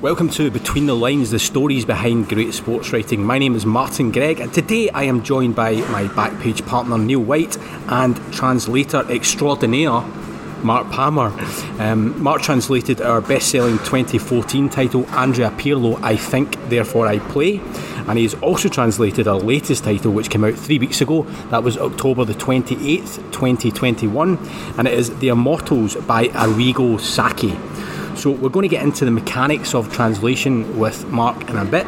[0.00, 3.22] Welcome to Between the Lines, the stories behind great sports writing.
[3.22, 7.20] My name is Martin Gregg, and today I am joined by my backpage partner Neil
[7.20, 10.00] White and translator extraordinaire
[10.62, 11.34] Mark Palmer.
[11.78, 17.60] Um, Mark translated our best selling 2014 title, Andrea Pirlo, I Think, Therefore I Play.
[18.08, 21.24] And he's also translated our latest title, which came out three weeks ago.
[21.50, 24.38] That was October the 28th, 2021.
[24.78, 27.54] And it is The Immortals by Arrigo Sacchi.
[28.16, 31.86] So we're going to get into the mechanics of translation with Mark in a bit.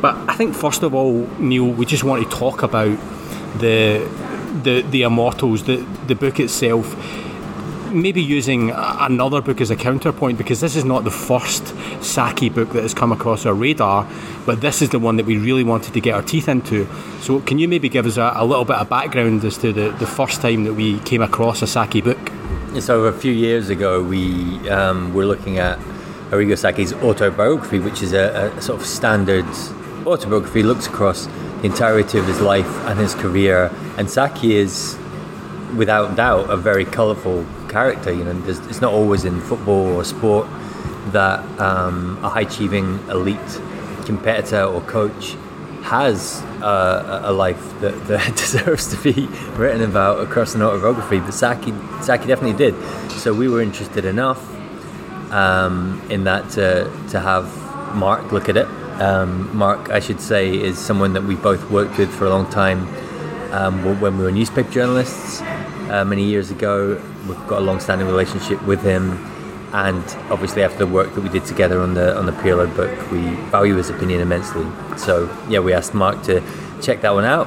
[0.00, 2.98] But I think first of all, Neil, we just want to talk about
[3.58, 4.08] the
[4.62, 6.96] the the Immortals, the the book itself.
[7.92, 12.70] Maybe using another book as a counterpoint because this is not the first Sacchi book
[12.72, 14.08] that has come across our radar,
[14.46, 16.86] but this is the one that we really wanted to get our teeth into.
[17.20, 19.90] So, can you maybe give us a, a little bit of background as to the,
[19.90, 22.30] the first time that we came across a Sacchi book?
[22.78, 25.76] So a few years ago, we um, were looking at
[26.30, 29.44] Arrigo autobiography, which is a, a, sort of standard
[30.06, 30.62] autobiography.
[30.62, 34.96] Looks across the entirety of his life and his career, and Sacchi is,
[35.76, 38.12] without doubt, a very colourful character.
[38.12, 40.46] You know, it's not always in football or sport
[41.08, 43.60] that um, a high-achieving elite
[44.06, 45.34] competitor or coach
[45.90, 51.34] has uh, a life that, that, deserves to be written about across an autobiography, but
[51.34, 52.74] Saki, Sacchi definitely did.
[53.10, 54.40] So we were interested enough
[55.32, 57.44] um, in that to, to have
[57.96, 58.66] Mark look at it.
[59.00, 62.48] Um, Mark, I should say, is someone that we both worked with for a long
[62.50, 62.86] time
[63.52, 65.40] um, when we were newspaper journalists
[65.90, 67.02] uh, many years ago.
[67.26, 69.29] We've got a long-standing relationship with him
[69.72, 73.10] and obviously after the work that we did together on the on the Pirlo book,
[73.10, 73.20] we
[73.50, 74.66] value his opinion immensely.
[74.96, 76.42] So yeah, we asked Mark to
[76.82, 77.46] check that one out,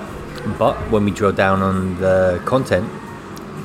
[0.58, 2.90] but when we drilled down on the content,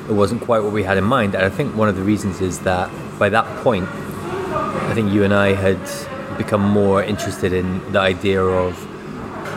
[0.09, 1.35] it wasn't quite what we had in mind.
[1.35, 5.23] And I think one of the reasons is that by that point, I think you
[5.23, 5.79] and I had
[6.37, 8.87] become more interested in the idea of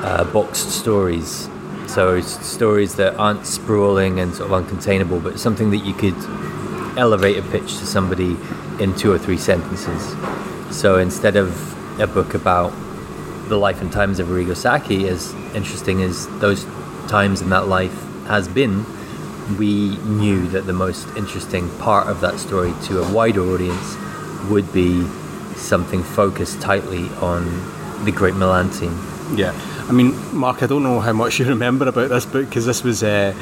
[0.05, 1.49] uh, boxed stories.
[1.87, 6.17] So stories that aren't sprawling and sort of uncontainable, but something that you could
[6.99, 8.37] elevate a pitch to somebody
[8.83, 10.17] in two or three sentences.
[10.77, 12.73] So instead of a book about
[13.49, 16.65] the life and times of Arrigo Sacchi, as interesting as those
[17.09, 17.95] times in that life
[18.27, 18.85] has been,
[19.59, 23.97] we knew that the most interesting part of that story to a wider audience
[24.51, 25.05] would be
[25.55, 27.45] something focused tightly on
[28.05, 28.99] the great Milan team.
[29.35, 29.53] Yeah,
[29.89, 32.83] I mean, Mark, I don't know how much you remember about this book because this
[32.83, 33.35] was uh,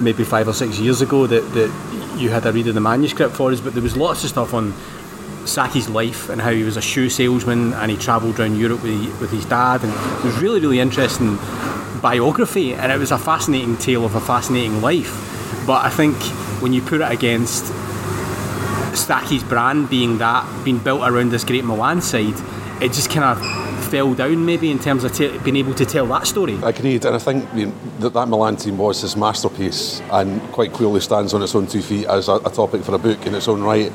[0.00, 1.70] maybe five or six years ago that, that
[2.16, 4.54] you had a read of the manuscript for us, but there was lots of stuff
[4.54, 4.72] on
[5.44, 9.20] Sacchi's life and how he was a shoe salesman and he travelled around Europe with,
[9.20, 11.36] with his dad, and it was really, really interesting
[12.00, 15.64] biography, and it was a fascinating tale of a fascinating life.
[15.66, 16.16] But I think
[16.60, 17.64] when you put it against
[18.92, 22.34] Sacchi's brand being that, being built around this great Milan side,
[22.82, 26.06] it just kind of fell down maybe in terms of t- being able to tell
[26.06, 26.58] that story.
[26.62, 30.40] I agreed, and I think you know, that that Milan team was his masterpiece and
[30.52, 33.26] quite clearly stands on its own two feet as a, a topic for a book
[33.26, 33.92] in its own right.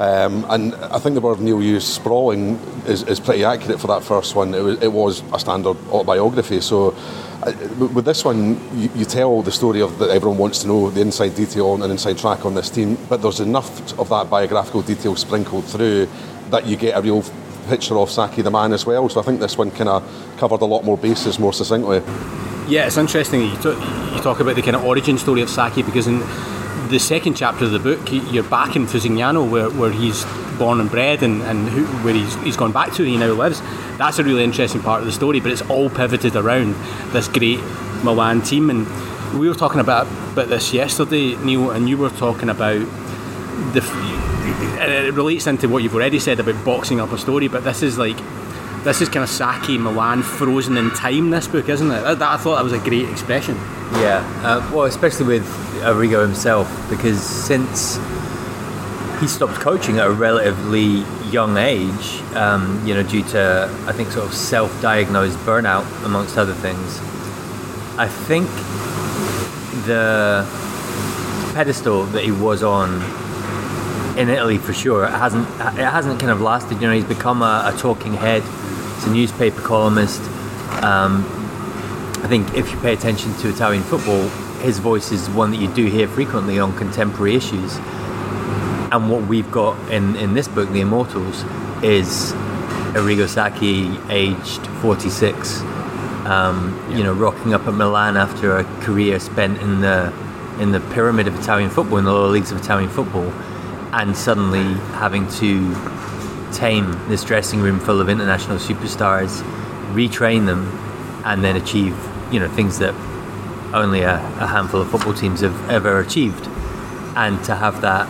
[0.00, 4.02] Um, and I think the word Neil used, sprawling, is, is pretty accurate for that
[4.02, 4.54] first one.
[4.54, 6.94] It was, it was a standard autobiography, so
[7.44, 10.90] uh, with this one, you, you, tell the story of that everyone wants to know
[10.90, 14.80] the inside detail and inside track on this team, but there's enough of that biographical
[14.80, 16.08] detail sprinkled through
[16.50, 17.22] that you get a real
[17.68, 19.08] picture of Sacchi the man as well.
[19.08, 22.02] So I think this one kind of covered a lot more bases more succinctly.
[22.68, 23.78] Yeah, it's interesting you talk,
[24.14, 26.20] you talk about the kind of origin story of Sacchi because in
[26.90, 30.24] the second chapter of the book, you're back in Fusignano where, where he's
[30.58, 33.32] born and bred and, and who, where he's, he's gone back to, where he now
[33.32, 33.60] lives.
[33.96, 36.74] That's a really interesting part of the story, but it's all pivoted around
[37.12, 37.60] this great
[38.04, 38.70] Milan team.
[38.70, 38.86] And
[39.38, 42.80] we were talking about, about this yesterday, Neil, and you were talking about
[43.72, 43.80] the
[44.52, 47.98] it relates into what you've already said about boxing up a story, but this is
[47.98, 48.16] like
[48.84, 51.30] this is kind of Sacchi Milan frozen in time.
[51.30, 52.00] This book, isn't it?
[52.00, 53.54] That, I thought that was a great expression.
[53.94, 55.46] Yeah, uh, well, especially with
[55.82, 57.96] Arrigo himself, because since
[59.20, 64.10] he stopped coaching at a relatively young age, um, you know, due to I think
[64.10, 66.98] sort of self-diagnosed burnout amongst other things.
[67.98, 68.48] I think
[69.86, 70.46] the
[71.54, 73.00] pedestal that he was on
[74.16, 75.48] in Italy for sure it hasn't
[75.78, 76.80] it hasn't kind of lasted.
[76.80, 78.42] You know, he's become a, a talking head.
[78.42, 80.20] He's a newspaper columnist.
[80.82, 81.24] Um,
[82.22, 84.28] I think if you pay attention to Italian football,
[84.60, 87.76] his voice is one that you do hear frequently on contemporary issues.
[88.92, 91.42] And what we've got in, in this book, The Immortals,
[91.82, 92.32] is
[92.94, 95.60] Arrigo Sacchi, aged 46,
[96.26, 96.96] um, yeah.
[96.96, 100.12] you know, rocking up at Milan after a career spent in the
[100.60, 103.32] in the pyramid of Italian football, in the lower leagues of Italian football,
[103.92, 105.74] and suddenly having to
[106.52, 109.42] tame this dressing room full of international superstars,
[109.94, 110.66] retrain them,
[111.24, 111.96] and then achieve,
[112.30, 112.94] you know, things that
[113.74, 116.46] only a, a handful of football teams have ever achieved.
[117.16, 118.08] And to have that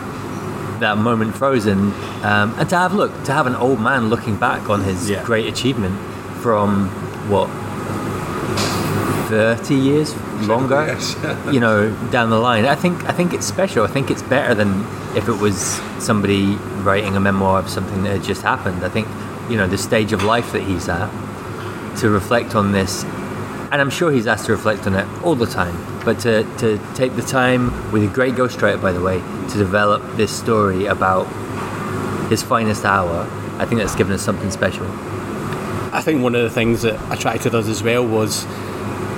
[0.80, 1.92] that moment frozen,
[2.24, 5.24] um, and to have look to have an old man looking back on his yeah.
[5.24, 5.98] great achievement
[6.40, 6.88] from
[7.28, 7.48] what
[9.32, 10.14] 30 years
[10.46, 11.16] longer yes.
[11.50, 12.66] you know down the line.
[12.66, 13.82] I think i think it's special.
[13.82, 14.82] I think it's better than
[15.16, 15.56] if it was
[15.98, 18.84] somebody writing a memoir of something that had just happened.
[18.84, 19.08] I think
[19.48, 21.10] you know the stage of life that he's at
[22.00, 23.04] to reflect on this
[23.72, 26.78] and i'm sure he's asked to reflect on it all the time but to, to
[26.94, 29.18] take the time with a great ghostwriter by the way
[29.50, 31.24] to develop this story about
[32.30, 33.26] his finest hour
[33.58, 34.86] i think that's given us something special.
[35.94, 38.46] I think one of the things that attracted us as well was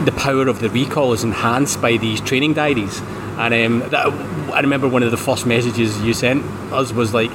[0.04, 3.00] the power of the recall is enhanced by these training diaries.
[3.38, 4.06] And um, that,
[4.52, 7.30] I remember one of the first messages you sent us was like,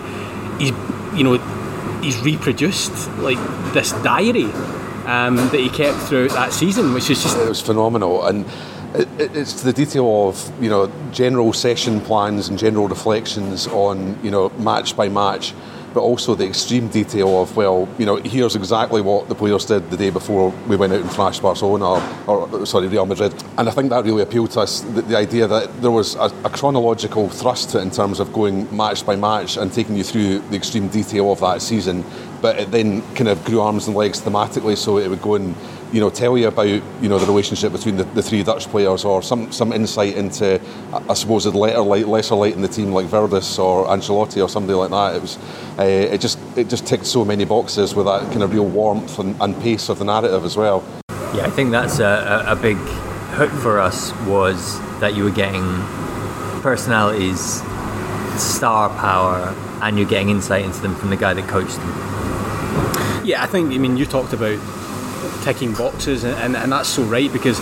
[0.60, 0.72] he's,
[1.16, 1.38] you know,
[2.02, 3.38] he's reproduced like
[3.74, 4.52] this diary
[5.06, 8.26] um, that he kept throughout that season, which is just it was phenomenal.
[8.26, 8.46] And
[8.94, 14.32] it, it's the detail of you know general session plans and general reflections on you
[14.32, 15.54] know match by match
[15.94, 19.90] but also the extreme detail of, well, you know, here's exactly what the players did
[19.90, 23.34] the day before we went out and thrashed Barcelona, or, or sorry, Real Madrid.
[23.58, 26.32] And I think that really appealed to us, the, the idea that there was a,
[26.44, 30.04] a, chronological thrust to it in terms of going match by match and taking you
[30.04, 32.04] through the extreme detail of that season,
[32.42, 35.56] but it then kind of grew arms and legs thematically, so it would go and
[35.92, 39.06] you know, tell you about you know the relationship between the, the three Dutch players,
[39.06, 40.62] or some, some insight into
[41.10, 44.50] I suppose a lighter light, lesser light in the team like Virdis or Ancelotti or
[44.50, 45.16] somebody like that.
[45.16, 45.38] It was
[45.80, 49.20] uh, it just it just ticked so many boxes with that kind of real warmth
[49.20, 50.84] and, and pace of the narrative as well.
[51.34, 55.64] Yeah, I think that's a, a big hook for us was that you were getting
[56.62, 57.62] personalities,
[58.40, 63.26] star power, and you're getting insight into them from the guy that coached them.
[63.26, 64.60] Yeah, I think I mean you talked about
[65.54, 67.60] ticking boxes, and, and, and, that's so right because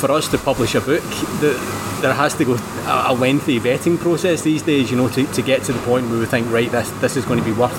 [0.00, 1.02] for us to publish a book,
[1.40, 1.52] the,
[2.00, 5.62] there has to go a, lengthy vetting process these days, you know, to, to get
[5.64, 7.78] to the point where we think, right, this this is going to be worth,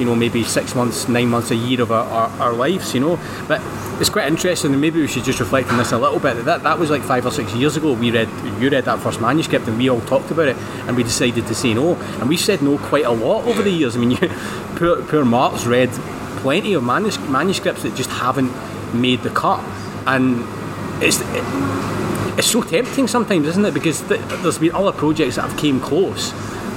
[0.00, 3.00] you know, maybe six months, nine months, a year of our, our, our lives, you
[3.00, 3.18] know.
[3.46, 3.60] But
[4.00, 6.44] it's quite interesting, and maybe we should just reflect on this a little bit.
[6.46, 7.92] That that was like five or six years ago.
[7.92, 8.28] We read,
[8.58, 11.54] you read that first manuscript, and we all talked about it, and we decided to
[11.54, 11.94] say no.
[12.20, 13.96] And we said no quite a lot over the years.
[13.96, 14.18] I mean, you,
[14.76, 15.90] poor, poor Mark's read
[16.42, 18.52] plenty of manus- manuscripts that just haven't
[18.94, 19.60] made the cut,
[20.06, 20.44] and
[21.02, 21.44] it's it,
[22.38, 23.72] it's so tempting sometimes, isn't it?
[23.72, 26.32] Because th- there's been other projects that have came close,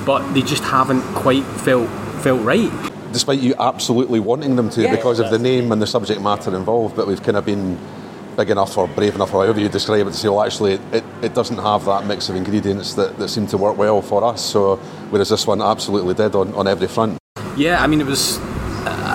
[0.06, 1.90] but they just haven't quite felt
[2.22, 2.72] felt right.
[3.12, 6.56] Despite you absolutely wanting them to, yeah, because of the name and the subject matter
[6.56, 7.78] involved, but we've kind of been
[8.36, 11.04] big enough or brave enough, or however you describe it, to say, well, actually, it,
[11.22, 14.44] it doesn't have that mix of ingredients that, that seem to work well for us.
[14.44, 14.76] So,
[15.10, 17.18] whereas this one absolutely did on, on every front.
[17.56, 18.38] Yeah, I mean, it was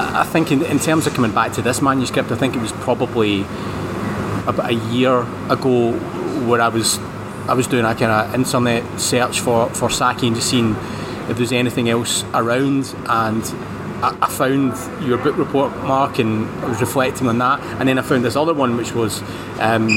[0.00, 2.72] I think in, in terms of coming back to this manuscript, I think it was
[2.72, 3.42] probably
[4.46, 5.92] about a year ago
[6.46, 6.98] where I was
[7.48, 10.76] I was doing a kind of internet search for for Sacchi and just seeing
[11.28, 12.94] if there's anything else around.
[13.08, 13.42] And
[14.02, 14.74] I, I found
[15.06, 17.60] your book report mark and I was reflecting on that.
[17.78, 19.22] And then I found this other one which was
[19.58, 19.88] um,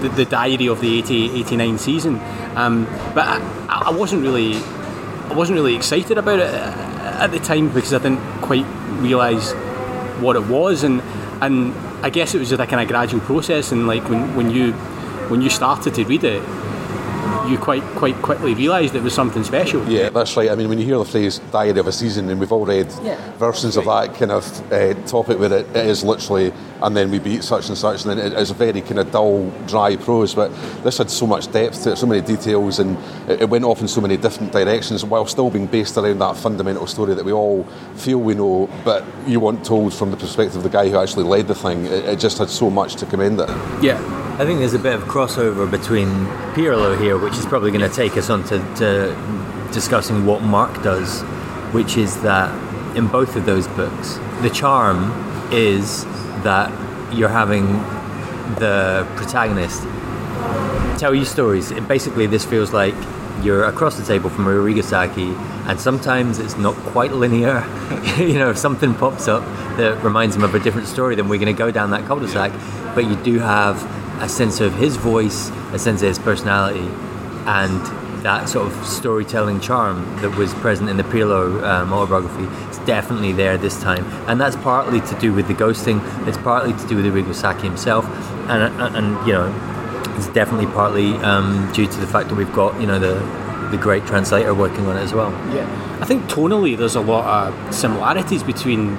[0.00, 2.20] the, the, diary of the 80, 89 season.
[2.54, 6.85] Um, but I, I wasn't really I wasn't really excited about it
[7.20, 8.66] at the time because I didn't quite
[9.00, 9.52] realise
[10.20, 11.02] what it was, and
[11.40, 13.72] and I guess it was a kind of gradual process.
[13.72, 14.72] And like when, when you
[15.30, 16.42] when you started to read it,
[17.48, 19.86] you quite quite quickly realised it was something special.
[19.88, 20.50] Yeah, that's right.
[20.50, 22.92] I mean, when you hear the phrase "diary of a season," and we've all read
[23.02, 23.16] yeah.
[23.38, 23.86] versions right.
[23.86, 27.44] of that kind of uh, topic where it, it is literally, and then we beat
[27.44, 30.34] such and such, and then it is a very kind of dull, dry prose.
[30.34, 30.48] But
[30.82, 32.96] this had so much depth to it, so many details, and
[33.28, 36.36] it, it went off in so many different directions, while still being based around that
[36.36, 37.64] fundamental story that we all
[37.96, 41.24] feel we know, but you want told from the perspective of the guy who actually
[41.24, 41.86] led the thing.
[41.86, 43.48] It, it just had so much to commend it.
[43.82, 44.25] Yeah.
[44.38, 46.08] I think there's a bit of crossover between
[46.52, 50.82] Pirlo here, which is probably going to take us on to, to discussing what Mark
[50.82, 51.22] does,
[51.72, 52.54] which is that
[52.94, 55.10] in both of those books, the charm
[55.50, 56.04] is
[56.44, 56.70] that
[57.14, 57.64] you're having
[58.58, 59.84] the protagonist
[60.98, 61.70] tell you stories.
[61.70, 62.94] It, basically, this feels like
[63.42, 65.32] you're across the table from Arrigo Sacchi,
[65.66, 67.64] and sometimes it's not quite linear.
[68.18, 69.42] you know, if something pops up
[69.78, 72.52] that reminds him of a different story, then we're going to go down that cul-de-sac.
[72.94, 73.80] But you do have
[74.20, 76.88] a sense of his voice, a sense of his personality,
[77.46, 77.80] and
[78.24, 83.32] that sort of storytelling charm that was present in the Pirlo um, autobiography is definitely
[83.32, 84.04] there this time.
[84.28, 87.66] And that's partly to do with the ghosting, it's partly to do with Arrigo Sacchi
[87.66, 88.04] himself,
[88.48, 89.52] and, and, and you know,
[90.16, 93.14] it's definitely partly um, due to the fact that we've got you know the
[93.70, 95.30] the great translator working on it as well.
[95.54, 98.96] Yeah, I think tonally there's a lot of similarities between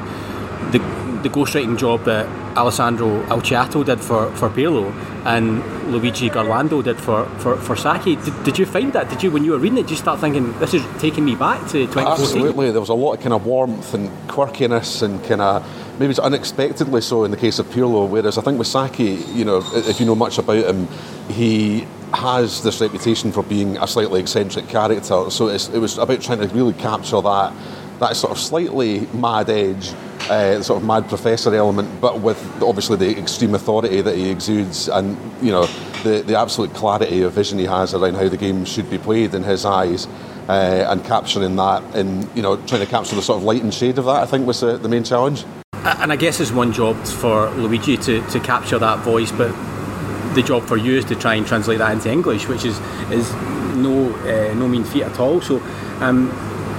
[1.23, 2.25] the ghostwriting job that
[2.57, 4.91] Alessandro Alciato did for, for Pirlo
[5.25, 8.15] and Luigi Garlando did for, for, for Sacchi.
[8.15, 9.09] Did, did you find that?
[9.09, 11.35] Did you, when you were reading it, did you start thinking, this is taking me
[11.35, 12.11] back to 2014?
[12.11, 12.71] Absolutely.
[12.71, 16.19] There was a lot of kind of warmth and quirkiness and kind of, maybe it's
[16.19, 19.99] unexpectedly so in the case of Pirlo, whereas I think with Sacchi, you know, if
[19.99, 20.87] you know much about him,
[21.29, 25.29] he has this reputation for being a slightly eccentric character.
[25.29, 27.53] So it was about trying to really capture that
[27.99, 29.93] that sort of slightly mad edge,
[30.29, 34.89] uh, sort of mad professor element, but with obviously the extreme authority that he exudes
[34.89, 35.65] and you know
[36.03, 39.33] the, the absolute clarity of vision he has around how the game should be played
[39.33, 40.07] in his eyes.
[40.49, 43.73] Uh, and capturing that and you know trying to capture the sort of light and
[43.73, 45.43] shade of that I think was the, the main challenge
[45.73, 49.51] and I guess it's one job for Luigi to, to capture that voice but
[50.35, 52.79] the job for you is to try and translate that into English which is
[53.11, 53.33] is
[53.75, 55.61] no uh, no mean feat at all so
[55.99, 56.29] um,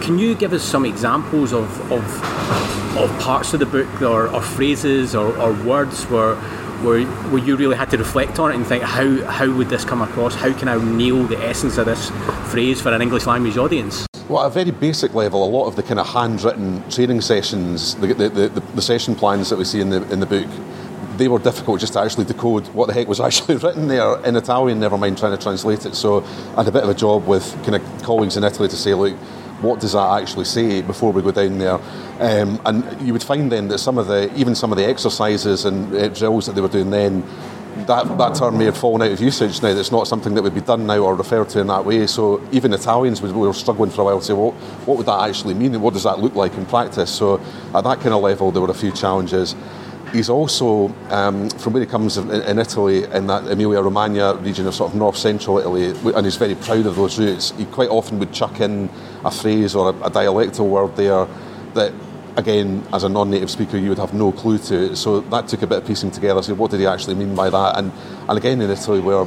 [0.01, 2.03] can you give us some examples of, of,
[2.97, 6.37] of parts of the book or, or phrases or, or, words where,
[6.83, 9.85] where, where you really had to reflect on it and think, how, how would this
[9.85, 10.35] come across?
[10.35, 12.11] How can I nail the essence of this
[12.51, 14.07] phrase for an English language audience?
[14.29, 17.95] Well, at a very basic level, a lot of the kind of handwritten training sessions,
[17.97, 20.49] the, the, the, the session plans that we see in the, in the book,
[21.19, 24.37] they were difficult just to actually decode what the heck was actually written there in
[24.37, 25.95] Italian, never mind trying to translate it.
[25.95, 26.23] So
[26.55, 28.95] I had a bit of a job with kind of colleagues in Italy to say,
[28.95, 29.17] look,
[29.61, 31.79] what does that actually say before we go down there?
[32.21, 35.65] Um, and you would find then that some of the, even some of the exercises
[35.65, 37.25] and uh, drills that they were doing then,
[37.87, 39.69] that, that term may have fallen out of usage now.
[39.69, 42.07] It's not something that would be done now or referred to in that way.
[42.07, 44.53] So even Italians we were struggling for a while to say, well,
[44.85, 47.11] what would that actually mean and what does that look like in practice?
[47.11, 47.41] So
[47.75, 49.55] at that kind of level, there were a few challenges.
[50.13, 54.67] He's also, um, from where he comes in, in, Italy, in that Emilia Romagna region
[54.67, 57.91] of sort of north central Italy, and he's very proud of those roots, he quite
[57.91, 58.89] often would chuck in
[59.25, 61.27] a phrase or a, a dialectal word there
[61.75, 61.93] that
[62.37, 64.95] again, as a non-native speaker, you would have no clue to.
[64.97, 66.41] So that took a bit of piecing together.
[66.41, 67.77] So what did he actually mean by that?
[67.77, 67.93] And
[68.29, 69.27] and again in Italy, where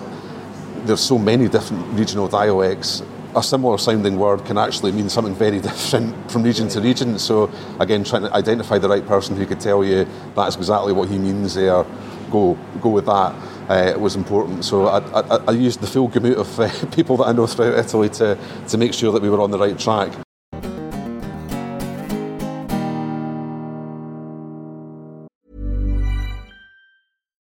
[0.85, 3.03] there's so many different regional dialects,
[3.35, 7.17] a similar sounding word can actually mean something very different from region to region.
[7.19, 11.09] So again, trying to identify the right person who could tell you that's exactly what
[11.09, 11.85] he means there.
[12.29, 13.35] Go go with that.
[13.69, 14.65] Uh, was important.
[14.65, 17.79] So I, I, I, used the full gamut of uh, people that I know throughout
[17.79, 20.11] Italy to, to make sure that we were on the right track.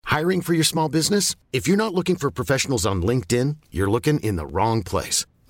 [0.05, 1.37] Hiring for your small business?
[1.53, 5.25] If you're not looking for professionals on LinkedIn, you're looking in the wrong place.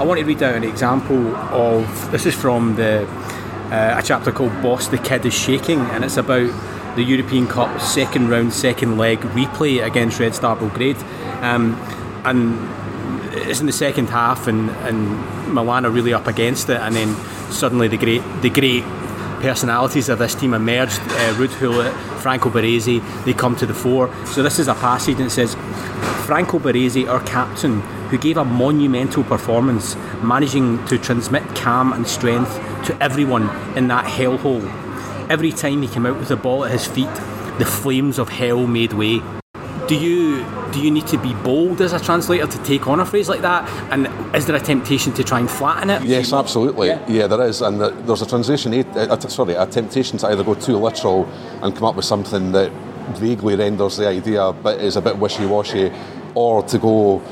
[0.00, 3.06] I want to read out an example of, this is from the
[3.70, 6.50] uh, a chapter called Boss the Kid is Shaking and it's about
[6.96, 10.96] the European Cup second round, second leg replay against Red Star Belgrade.
[11.42, 11.74] Um,
[12.24, 12.58] and
[13.34, 17.14] it's in the second half, and, and Milan are really up against it, and then
[17.52, 18.84] suddenly the great the great
[19.42, 20.98] personalities of this team emerged.
[20.98, 21.92] Uh, Ruud Gullit,
[22.22, 24.10] Franco Baresi, they come to the fore.
[24.24, 25.54] So this is a passage and it says,
[26.24, 32.54] Franco Baresi, our captain, who gave a monumental performance, managing to transmit calm and strength
[32.84, 34.90] to everyone in that hellhole
[35.30, 37.14] Every time he came out with the ball at his feet,
[37.60, 39.22] the flames of hell made way.
[39.86, 43.06] Do you do you need to be bold as a translator to take on a
[43.06, 43.68] phrase like that?
[43.92, 46.02] And is there a temptation to try and flatten it?
[46.02, 46.88] Yes, absolutely.
[46.88, 48.74] Yeah, yeah there is, and there's a translation.
[48.74, 51.26] Uh, sorry, a temptation to either go too literal
[51.62, 52.72] and come up with something that
[53.18, 55.92] vaguely renders the idea, but is a bit wishy-washy,
[56.34, 57.22] or to go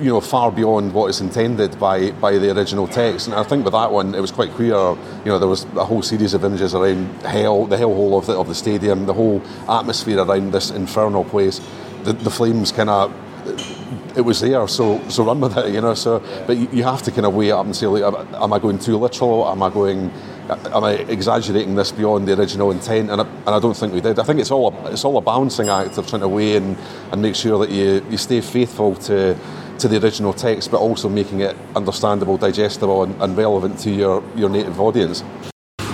[0.00, 3.26] you know, far beyond what is intended by, by the original text.
[3.26, 4.74] And I think with that one, it was quite clear.
[4.74, 8.38] You know, there was a whole series of images around hell, the hellhole of the,
[8.38, 11.60] of the stadium, the whole atmosphere around this infernal place.
[12.04, 13.12] The, the flames kind of
[14.16, 15.94] it was there, so so run with it, you know.
[15.94, 18.02] So, but you, you have to kind of weigh it up and say, like,
[18.34, 19.48] am I going too literal?
[19.48, 20.10] Am I going?
[20.48, 23.10] Am I exaggerating this beyond the original intent?
[23.10, 24.18] And I, and I don't think we did.
[24.18, 26.76] I think it's all a, it's all a balancing act of trying to weigh and,
[27.12, 29.36] and make sure that you, you stay faithful to
[29.80, 34.22] to the original text, but also making it understandable, digestible, and, and relevant to your,
[34.36, 35.22] your native audience.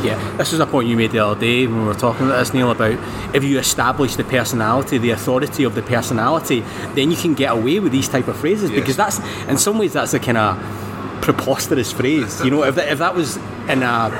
[0.03, 2.39] Yeah, this was a point you made the other day when we were talking about
[2.39, 2.99] this, Neil, about
[3.35, 6.61] if you establish the personality, the authority of the personality,
[6.95, 8.81] then you can get away with these type of phrases yes.
[8.81, 12.45] because that's, in some ways, that's a kind of preposterous phrase.
[12.45, 13.39] You know, if that, if that was
[13.69, 14.11] in a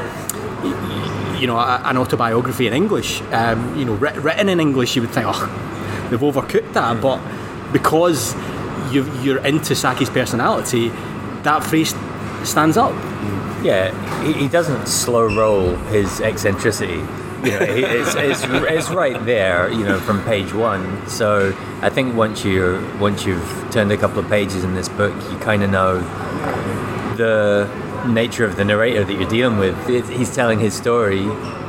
[1.39, 5.27] you know, an autobiography in English, um, you know, written in English, you would think,
[5.29, 7.03] oh, they've overcooked that.
[7.03, 7.21] But
[7.73, 8.35] because
[8.95, 10.89] you are into Sacchi's personality,
[11.43, 11.95] that phrase
[12.45, 12.93] stands up.
[13.65, 13.91] Yeah,
[14.23, 17.03] he, he doesn't slow roll his eccentricity.
[17.45, 21.07] You know, it's, it's, it's, right there, you know, from page one.
[21.09, 25.15] So I think once you once you've turned a couple of pages in this book,
[25.31, 26.01] you kind of know
[27.17, 27.69] the
[28.07, 29.77] nature of the narrator that you're dealing with.
[29.89, 31.21] It, he's telling his story,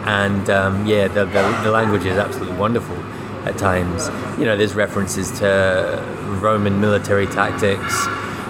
[0.05, 2.97] and um, yeah, the, the, the language is absolutely wonderful
[3.45, 4.07] at times.
[4.39, 8.07] You know, there's references to Roman military tactics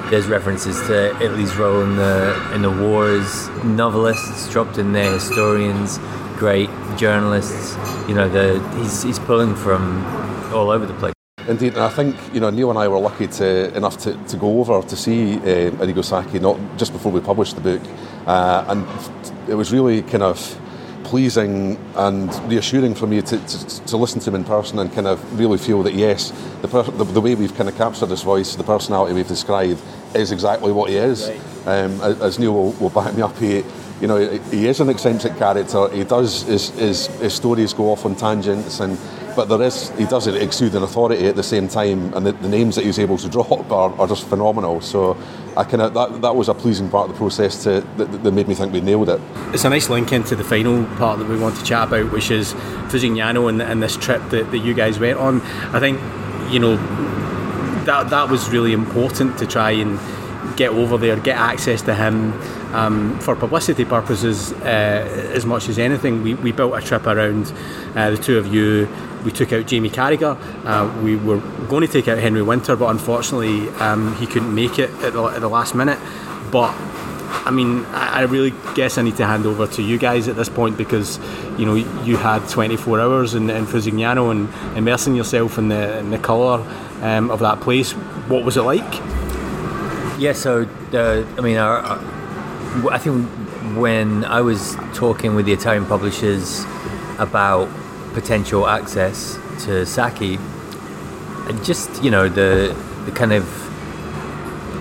[0.10, 3.50] there's references to Italy's role in the in the wars.
[3.64, 5.98] Novelists dropped in there, historians,
[6.38, 7.76] great journalists.
[8.08, 10.06] You know, the he's he's pulling from
[10.54, 11.14] all over the place.
[11.48, 14.38] Indeed, and I think you know Neil and I were lucky to enough to, to
[14.38, 17.82] go over to see uh, Arrigo Sacchi not just before we published the book,
[18.28, 18.86] uh, and
[19.50, 20.38] it was really kind of
[21.06, 25.08] pleasing and reassuring for me to, to, to, listen to him in person and kind
[25.08, 26.32] of really feel that yes,
[26.62, 29.82] the, per, the, the, way we've kind of captured his voice, the personality we've described,
[30.16, 31.30] is exactly what he is.
[31.30, 31.40] Right.
[31.68, 33.64] Um, as Neil will, will, back me up, he,
[34.02, 34.18] you know,
[34.52, 35.90] he is an eccentric character.
[35.90, 38.98] He does his, his, his stories go off on tangents and
[39.36, 42.50] but there is he does exude an authority at the same time, and the, the
[42.50, 44.82] names that he's able to drop are, are just phenomenal.
[44.82, 45.18] So
[45.58, 48.32] I kind of that, that was a pleasing part of the process to, that, that,
[48.32, 49.22] made me think we nailed it.
[49.54, 52.32] It's a nice link into the final part that we want to chat about, which
[52.32, 52.54] is
[52.90, 55.42] Fusignano and, and this trip that, that you guys went on.
[55.74, 56.00] I think
[56.52, 56.76] you know
[57.86, 60.00] that that was really important to try and
[60.56, 62.34] get over there, get access to him
[62.74, 66.24] um, for publicity purposes uh, as much as anything.
[66.24, 67.52] We, we built a trip around
[67.96, 68.88] uh, the two of you.
[69.24, 70.38] We took out Jamie Carragher.
[70.66, 74.80] Uh, we were going to take out Henry Winter, but unfortunately um, he couldn't make
[74.80, 76.00] it at the, at the last minute.
[76.52, 76.76] But
[77.46, 80.50] I mean, I, really guess I need to hand over to you guys at this
[80.50, 81.20] point because
[81.60, 86.18] you know you had 24 hours in, in and immersing yourself in the in the
[86.18, 86.66] colour
[87.02, 87.92] um, of that place.
[87.92, 89.15] What was it like?
[90.18, 93.28] Yeah, so uh, I mean, our, our, I think
[93.78, 96.64] when I was talking with the Italian publishers
[97.20, 97.68] about
[98.14, 100.40] potential access to Sacchi,
[101.66, 102.74] just you know the
[103.04, 103.46] the kind of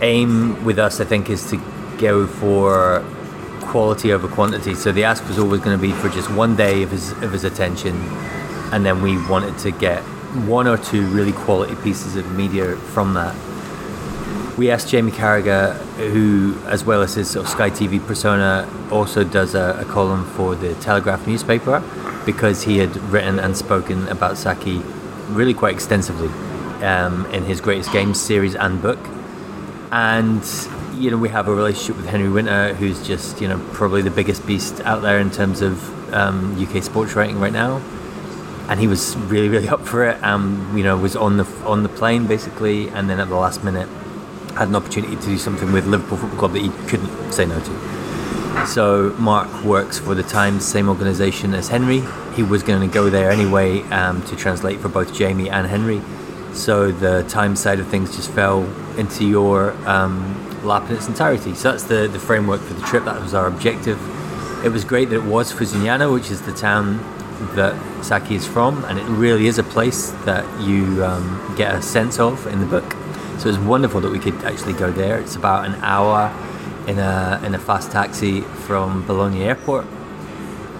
[0.05, 1.61] aim with us, I think, is to
[1.99, 3.05] go for
[3.63, 4.77] quality over quantity.
[4.77, 7.33] So the ask was always going to be for just one day of his of
[7.33, 7.97] his attention,
[8.73, 10.01] and then we wanted to get
[10.47, 13.35] one or two really quality pieces of media from that
[14.57, 19.25] we asked Jamie Carragher, who, as well as his sort of Sky TV persona, also
[19.25, 21.83] does a, a, column for the Telegraph newspaper,
[22.25, 24.81] because he had written and spoken about Sacchi
[25.31, 26.29] really quite extensively
[26.85, 28.99] um, in his Greatest Games series and book.
[29.91, 30.43] And
[30.95, 34.11] you know, we have a relationship with Henry Winter, who's just you know probably the
[34.11, 37.83] biggest beast out there in terms of um, UK sports writing right now.
[38.69, 40.23] And he was really, really up for it.
[40.23, 43.65] Um, you know, was on the on the plane basically, and then at the last
[43.65, 43.89] minute
[44.55, 47.59] had an opportunity to do something with Liverpool Football Club that he couldn't say no
[47.61, 48.67] to.
[48.67, 52.03] So Mark works for the Times, same organisation as Henry.
[52.35, 56.01] He was going to go there anyway um, to translate for both Jamie and Henry.
[56.53, 58.63] So the Times side of things just fell
[58.97, 61.55] into your um, lap in its entirety.
[61.55, 63.05] So that's the, the framework for the trip.
[63.05, 63.99] That was our objective.
[64.65, 66.99] It was great that it was Fusignano, which is the town
[67.55, 71.83] that Sacchi is from, and it really is a place that you um, get a
[71.83, 72.97] sense of in the book.
[73.45, 75.19] So it was wonderful that we could actually go there.
[75.19, 76.33] It's about an hour
[76.89, 79.85] in a in a fast taxi from Bologna Airport.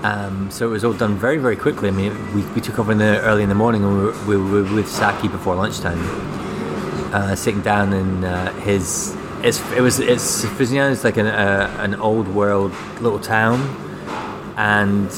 [0.03, 1.89] Um, so it was all done very very quickly.
[1.89, 4.27] I mean, we, we took over in the early in the morning and we were,
[4.27, 5.99] we were with Sacchi before lunchtime,
[7.13, 9.15] uh, sitting down in uh, his.
[9.43, 13.61] It's, it was it's Fusignano is like an uh, an old world little town,
[14.57, 15.13] and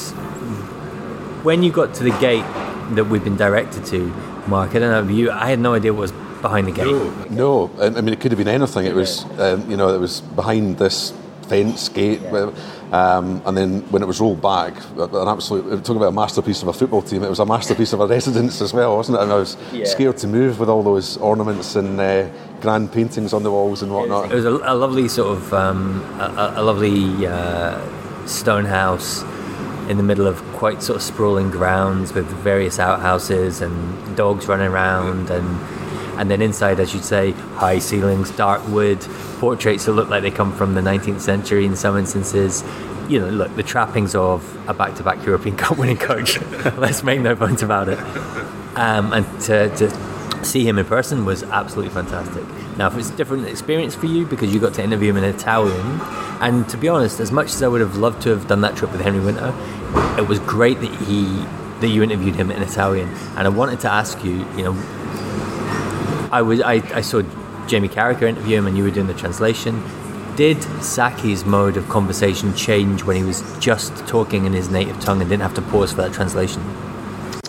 [1.45, 2.43] when you got to the gate
[2.95, 4.07] that we've been directed to,
[4.49, 5.31] Mark, I don't know you.
[5.31, 7.31] I had no idea what was behind the gate?
[7.31, 8.85] No, I mean it could have been anything.
[8.85, 11.13] It was, um, you know, it was behind this
[11.47, 12.21] fence gate,
[12.91, 16.67] um, and then when it was rolled back, an absolute talking about a masterpiece of
[16.67, 17.23] a football team.
[17.23, 19.23] It was a masterpiece of a residence as well, wasn't it?
[19.23, 19.85] And I was yeah.
[19.85, 22.29] scared to move with all those ornaments and uh,
[22.61, 24.31] grand paintings on the walls and whatnot.
[24.31, 29.23] It was a, a lovely sort of um, a, a, lovely uh, stone house
[29.89, 34.67] in the middle of quite sort of sprawling grounds with various outhouses and dogs running
[34.67, 35.76] around and
[36.17, 38.99] and then inside, as you'd say, high ceilings, dark wood,
[39.39, 42.63] portraits that look like they come from the 19th century in some instances.
[43.07, 46.41] You know, look, the trappings of a back-to-back European Cup winning coach.
[46.77, 47.99] Let's make no bones about it.
[48.75, 52.43] Um, and to, to see him in person was absolutely fantastic.
[52.77, 55.23] Now, if it's a different experience for you because you got to interview him in
[55.23, 55.99] Italian,
[56.41, 58.75] and to be honest, as much as I would have loved to have done that
[58.75, 59.53] trip with Henry Winter,
[60.17, 61.45] it was great that he
[61.81, 63.07] that you interviewed him in Italian.
[63.35, 64.73] And I wanted to ask you, you know,
[66.31, 67.21] I was I, I saw
[67.67, 69.81] Jamie Carragher interview him, and you were doing the translation.
[70.35, 75.21] Did Sacchi's mode of conversation change when he was just talking in his native tongue
[75.21, 76.61] and didn't have to pause for that translation?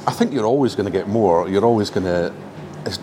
[0.06, 1.48] I think you're always going to get more.
[1.48, 2.32] You're always going to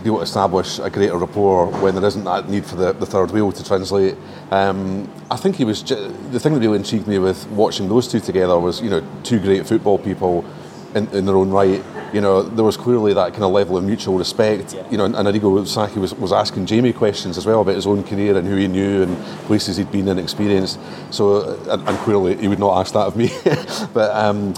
[0.03, 3.05] be able to establish a greater rapport when there isn't that need for the, the
[3.05, 4.15] third wheel to translate.
[4.49, 8.07] Um, I think he was ju- the thing that really intrigued me with watching those
[8.07, 10.43] two together was you know two great football people
[10.95, 11.83] in, in their own right
[12.15, 14.73] you know, there was clearly that kind of level of mutual respect.
[14.73, 14.89] Yeah.
[14.89, 17.85] You know, and, and Arrigo Sacchi was, was asking Jamie questions as well about his
[17.85, 20.79] own career and who he knew and places he'd been and experienced.
[21.11, 23.31] So, and, and clearly he would not ask that of me.
[23.93, 24.53] but um,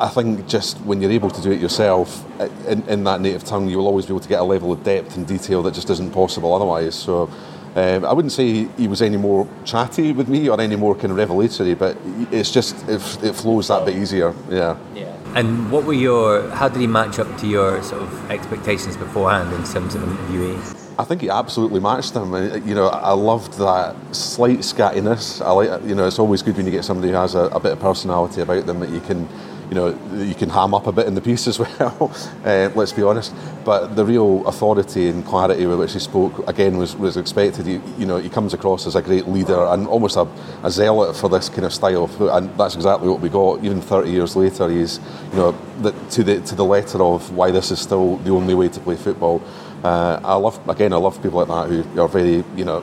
[0.00, 3.44] I think just when you're able to do it yourself uh, in, in that native
[3.44, 5.74] tongue, you will always be able to get a level of depth and detail that
[5.74, 6.94] just isn't possible otherwise.
[6.96, 7.30] So.
[7.76, 11.10] Um, I wouldn't say he was any more chatty with me or any more kind
[11.10, 11.98] of revelatory, but
[12.32, 14.34] it's just it, it flows that bit easier.
[14.48, 14.78] Yeah.
[14.94, 15.15] Yeah.
[15.36, 16.48] And what were your?
[16.48, 20.94] How did he match up to your sort of expectations beforehand in terms of interviewees?
[20.98, 22.32] I think he absolutely matched them.
[22.66, 25.42] You know, I loved that slight scattiness.
[25.42, 27.60] I like, you know, it's always good when you get somebody who has a, a
[27.60, 29.28] bit of personality about them that you can
[29.68, 32.12] you know, you can ham up a bit in the piece as well,
[32.44, 33.34] uh, let's be honest.
[33.64, 37.66] But the real authority and clarity with which he spoke, again, was, was expected.
[37.66, 40.28] He, you know, he comes across as a great leader and almost a,
[40.62, 42.08] a zealot for this kind of style.
[42.30, 43.64] And that's exactly what we got.
[43.64, 45.00] Even 30 years later, he's,
[45.32, 48.54] you know, the, to, the, to the letter of why this is still the only
[48.54, 49.42] way to play football.
[49.82, 52.80] Uh, I love, again, I love people like that who are very, you know,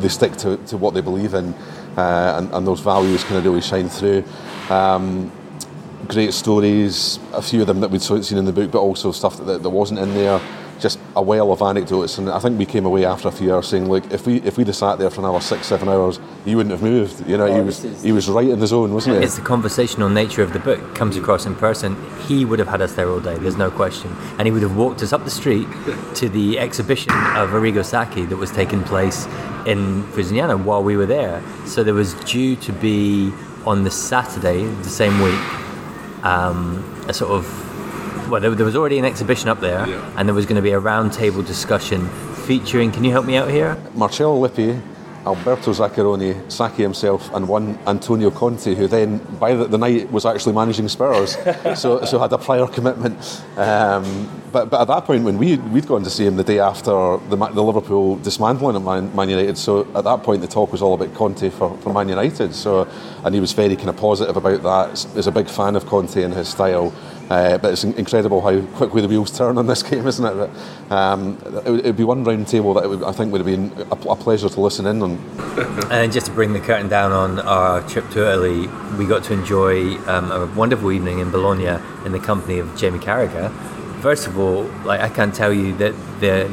[0.00, 1.54] they stick to, to what they believe in,
[1.96, 4.24] uh, and, and, those values kind of really shine through.
[4.68, 5.30] Um,
[6.08, 9.38] great stories, a few of them that we'd seen in the book, but also stuff
[9.44, 10.40] that, that wasn't in there.
[10.80, 13.68] Just a well of anecdotes, and I think we came away after a few hours
[13.68, 16.56] saying, "Look, if we if we'd have sat there for another six, seven hours, he
[16.56, 18.92] wouldn't have moved." You know, oh, he was is, he was right in the zone,
[18.92, 19.24] wasn't he?
[19.24, 21.96] It's the conversational nature of the book comes across in person.
[22.26, 23.38] He would have had us there all day.
[23.38, 25.68] There's no question, and he would have walked us up the street
[26.16, 29.26] to the exhibition of Arrigo Sacchi that was taking place
[29.66, 31.40] in Fusignano while we were there.
[31.66, 33.32] So there was due to be
[33.64, 35.40] on the Saturday the same week
[36.24, 40.14] um, a sort of well, there, there, was already an exhibition up there, yeah.
[40.16, 42.08] and there was going to be a roundtable discussion
[42.46, 42.90] featuring.
[42.90, 43.76] Can you help me out here?
[43.94, 44.80] Marcello Lippi,
[45.26, 50.26] Alberto Zaccheroni, Sacchi himself, and one Antonio Conte, who then by the, the night was
[50.26, 51.36] actually managing Spurs,
[51.74, 53.42] so so had a prior commitment.
[53.56, 56.60] Um, but, but at that point, when we we'd gone to see him the day
[56.60, 56.90] after
[57.28, 60.82] the, the Liverpool dismantling of Man, Man, United, so at that point the talk was
[60.82, 62.54] all about Conte for, for Man United.
[62.54, 62.88] So
[63.24, 65.06] and he was very kind of positive about that.
[65.14, 66.92] He's a big fan of Conte and his style.
[67.30, 70.34] Uh, but it's incredible how quickly the wheels turn on this game, isn't it?
[70.88, 73.72] But, um, it would be one round table that would, I think would have been
[73.90, 75.18] a, a, pleasure to listen in on.
[75.90, 79.32] And just to bring the curtain down on our trip to Italy, we got to
[79.32, 83.52] enjoy um, a wonderful evening in Bologna in the company of Jamie Carragher
[84.04, 86.52] first of all, like I can't tell you that the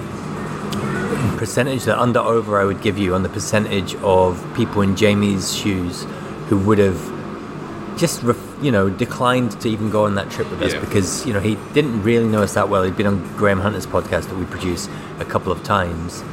[1.38, 5.54] percentage, the under over I would give you on the percentage of people in Jamie's
[5.54, 6.06] shoes
[6.48, 7.02] who would have
[7.98, 8.24] just
[8.62, 10.80] you know declined to even go on that trip with us yeah.
[10.80, 12.84] because you know he didn't really know us that well.
[12.84, 14.88] He'd been on Graham Hunter's podcast that we produce
[15.20, 16.24] a couple of times,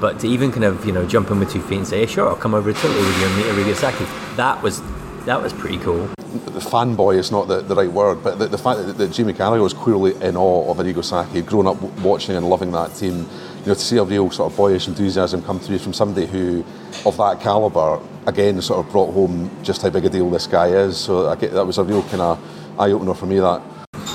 [0.00, 2.06] but to even kind of you know jump in with two feet and say, "Yeah,
[2.06, 4.04] sure, I'll come over to Italy with you and meet Arrigo Sacchi,"
[4.36, 4.82] that was
[5.24, 6.08] that was pretty cool
[6.56, 9.32] the fanboy is not the, the right word, but the, the fact that, that Jimmy
[9.32, 12.94] Carragher was clearly in awe of Arrigo Sacchi, he'd grown up watching and loving that
[12.94, 13.28] team.
[13.66, 16.64] You know, to see a real sort of boyish enthusiasm come through from somebody who,
[17.04, 20.68] of that calibre, again, sort of brought home just how big a deal this guy
[20.68, 20.96] is.
[20.96, 22.40] So I get, that was a real kind of
[22.78, 23.40] eye opener for me.
[23.40, 23.60] That.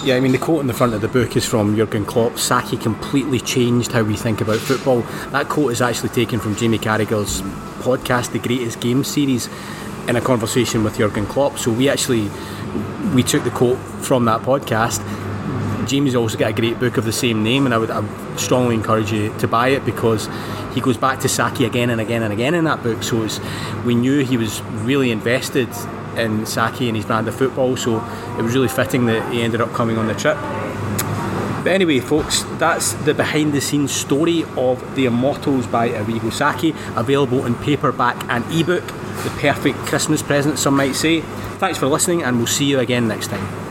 [0.05, 2.37] Yeah, I mean, the quote in the front of the book is from Jurgen Klopp.
[2.37, 5.01] Sacchi completely changed how we think about football.
[5.31, 7.41] That quote is actually taken from Jamie Carragher's
[7.81, 9.49] podcast, The Greatest Game series
[10.07, 11.57] in a conversation with Jurgen Klopp.
[11.57, 12.29] So we actually
[13.13, 15.01] we took the quote from that podcast.
[15.87, 18.75] Jamie's also got a great book of the same name, and I would, I strongly
[18.75, 20.29] encourage you to buy it because
[20.73, 23.03] he goes back to Sacchi again and again and again in that book.
[23.03, 23.27] So
[23.85, 25.69] we knew he was really invested
[26.17, 27.97] in Sacchi and his brand of football, so
[28.37, 30.37] it was really fitting that he ended up coming on the trip.
[31.63, 36.73] But anyway, folks, that's the behind the scenes story of The Immortals by Arrigo Sacchi,
[36.95, 38.85] available in paperback and ebook.
[38.87, 41.21] The perfect Christmas present, some might say.
[41.59, 43.70] Thanks for listening, and we'll see you again next time.